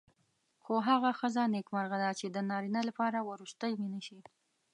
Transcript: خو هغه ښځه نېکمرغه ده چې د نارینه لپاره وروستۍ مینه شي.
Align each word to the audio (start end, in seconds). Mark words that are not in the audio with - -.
خو 0.63 0.73
هغه 0.89 1.09
ښځه 1.19 1.43
نېکمرغه 1.53 1.97
ده 2.03 2.11
چې 2.19 2.25
د 2.29 2.37
نارینه 2.49 2.81
لپاره 2.89 3.25
وروستۍ 3.29 3.71
مینه 3.81 4.01
شي. 4.07 4.19